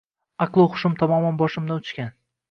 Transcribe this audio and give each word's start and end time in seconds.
aql-u 0.45 0.63
hushim 0.75 0.95
tamoman 1.03 1.37
boshimdan 1.41 1.83
uchgan 1.85 2.11